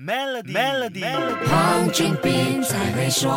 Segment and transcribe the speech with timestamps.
[0.00, 1.02] Melody，
[1.50, 3.28] 黄俊斌才会说。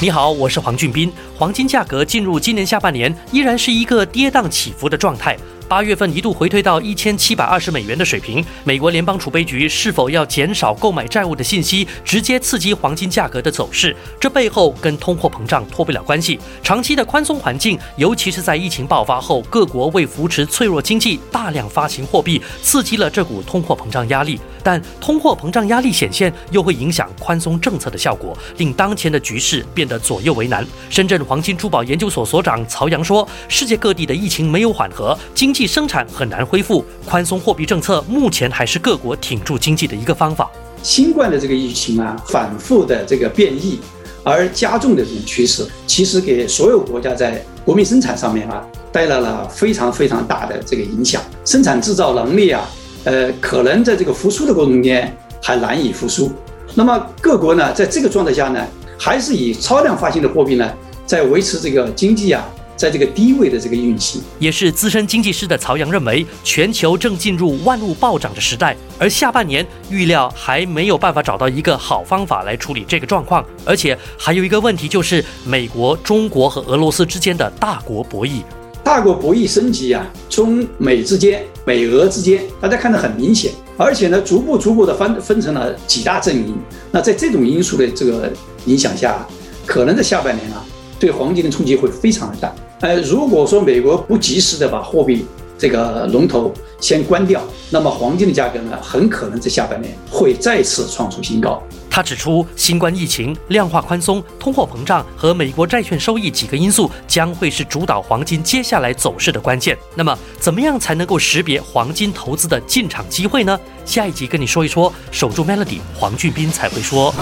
[0.00, 1.12] 你好，我是黄俊斌。
[1.36, 5.36] 黄金价格进入今年下半年，依然是一个跌宕起伏的状态。
[5.68, 8.42] 八月份一度回退到一千七百二十美元的水平。
[8.64, 13.94] 美国联邦储备局是否要减少购买债务的信息，直接刺激黄金价格的走势？
[14.18, 16.40] 这背后跟通货膨胀脱不了关系。
[16.62, 24.40] 长期的宽松环境，尤其是在疫情爆发后，各国为扶持脆弱经济，大量发行货币，刺激了这股通货膨胀压力。
[24.62, 30.66] 但通货膨胀压力显现，又会影响宽松政策的效果，令当前的局势变得左右为难。
[30.88, 40.48] 深圳黄金珠宝研究所所长曹阳说：“世界各地的疫情没有缓和，经济生产很难恢复，宽松货币政策目前还是各国挺住经济的一个方法。
[40.84, 43.80] 新冠的这个疫情啊，反复的这个变异，
[44.22, 52.70] 而加重的这种趋势，其实给所有国家在国民生产上面啊，带来了非常非常大的这个影响，生产制造能力啊。”
[53.02, 55.12] 呃，可能在这个复苏的过程中间
[55.42, 56.30] 还难以复苏。
[56.74, 58.64] 那么各国呢，在这个状态下呢，
[58.96, 60.72] 还是以超量发行的货币呢，
[61.06, 62.46] 在维持这个经济啊，
[62.78, 64.22] 在这个低位的这个运行。
[64.38, 73.44] 也是资深经济师的曹阳认为，全球正进入万物暴涨的时代，而下半年预料还没有办法找到一个好方法来处理这个状况。
[73.66, 78.42] 而且还有一个问题，就是美国、中国和俄罗斯之间的大国博弈。
[78.84, 86.56] 大国博弈升级啊，中美之间、美俄之间，大家看得很明显，而且呢，逐步逐步的分分成了几大阵营。
[86.90, 88.32] 那在这种因素的这个
[88.64, 89.26] 影响下，
[89.66, 90.64] 可能在下半年啊，
[90.98, 92.54] 对黄金的冲击会非常的大。
[92.80, 95.26] 呃，如果说美国不及时的把货币
[95.58, 101.60] 这个龙头先关掉，那么黄金的价格呢，很可能在下半年会再次创出新高。
[101.90, 109.76] 他指出，新冠疫情、量化宽松、通货膨胀和美国债券收益几个因素将会是主导黄金接下来走势的关键。
[109.96, 113.58] 那么，怎么样才能够识别黄金投资的进场机会呢？
[113.84, 114.92] 下一集跟你说一说。
[115.10, 117.12] 守住 Melody，黄俊斌才会说。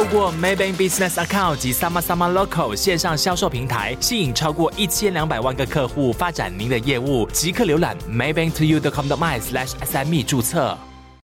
[0.00, 7.28] 透过 Maybank Business Account 及 Sama Sama Local 线上销售平台，吸引超过一千两百万个客户，发展您的业务。
[7.34, 10.78] 即刻浏览 maybanktoyou.com.my/sme 注册。